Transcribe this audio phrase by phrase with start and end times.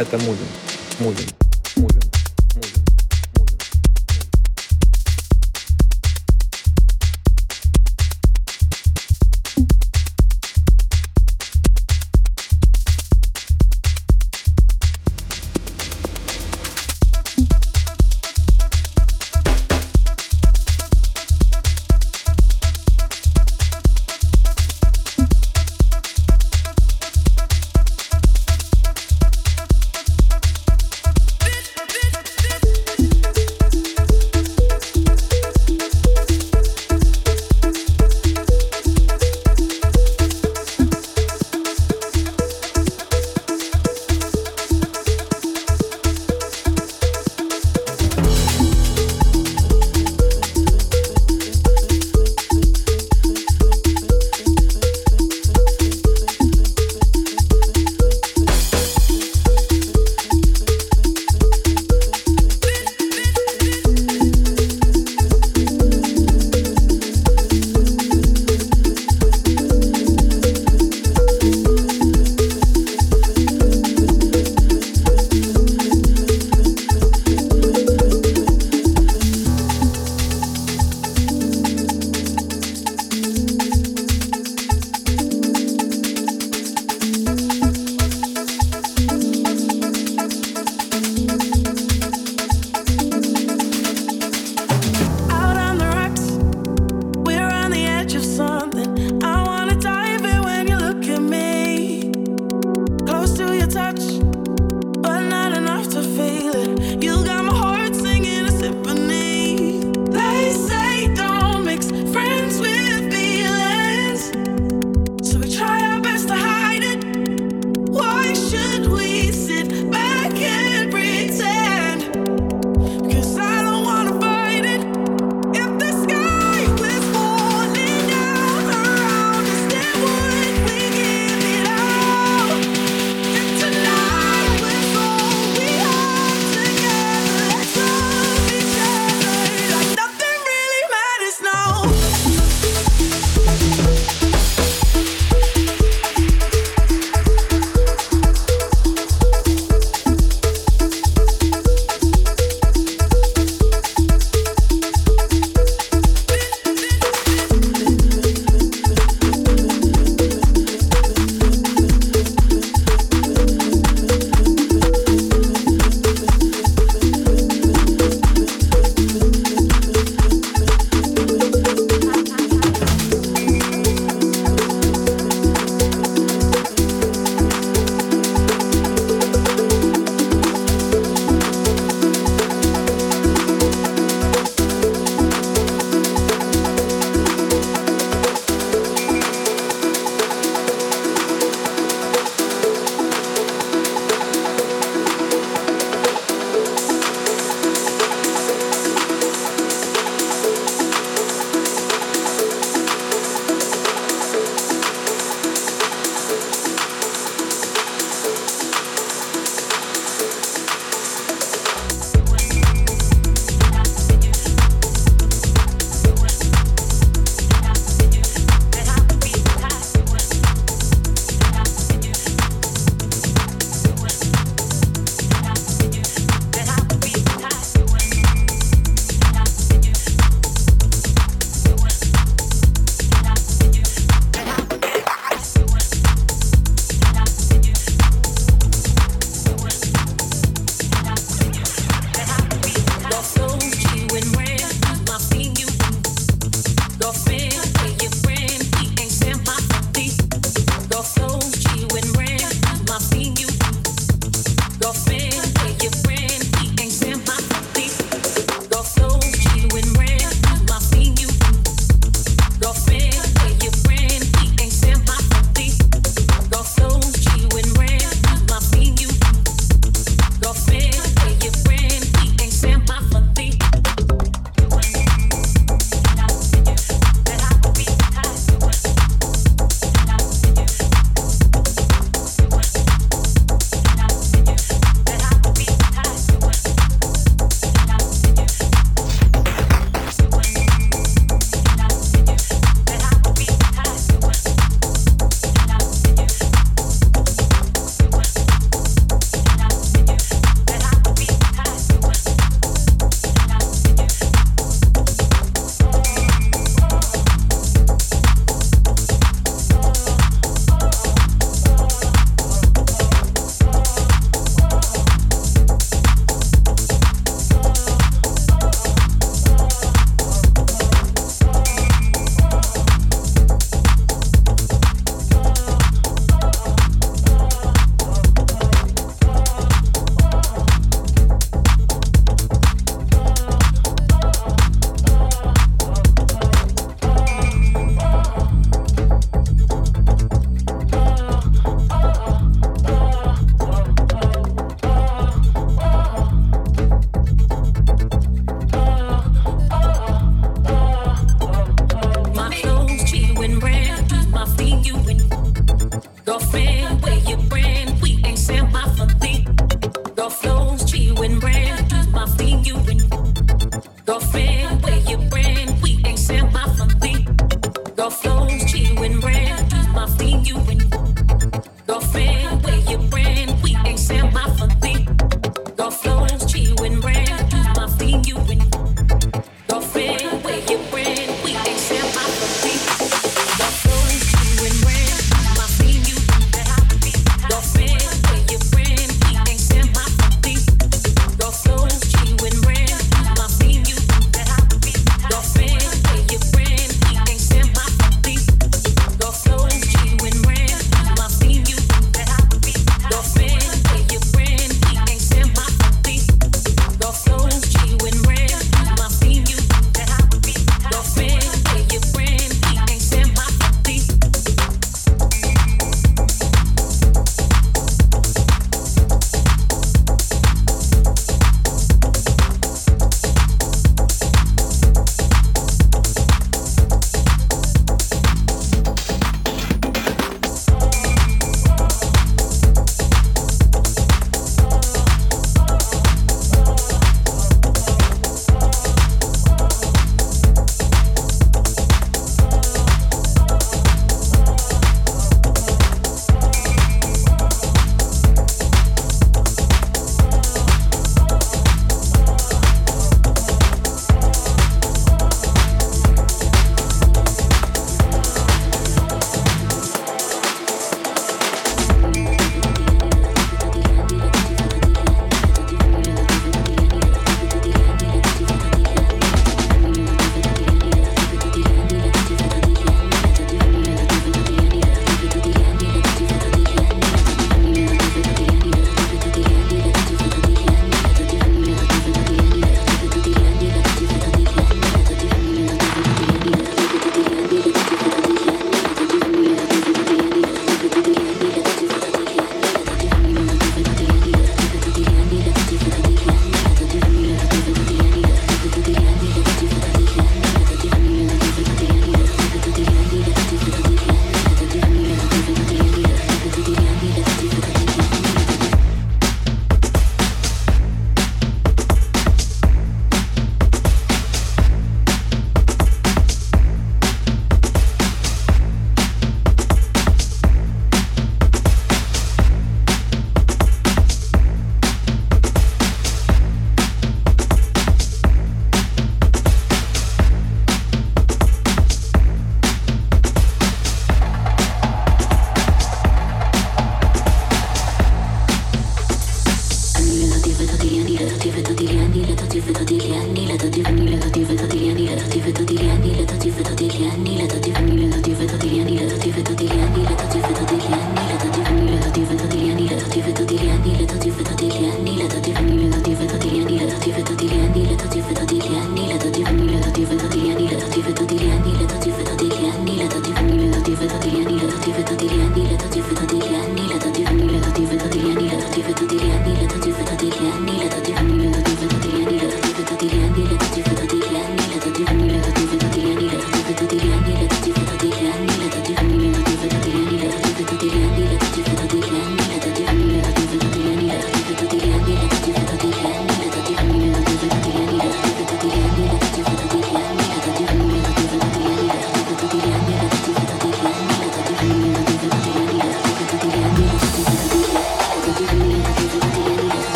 [0.00, 0.49] это мувинг.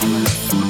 [0.00, 0.67] Thank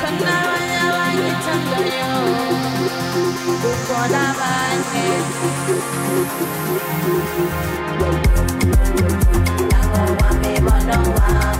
[0.00, 2.14] Kuna wanyawanyitanga yo
[3.70, 5.06] ukona banye
[9.80, 11.53] Abo wami bono wao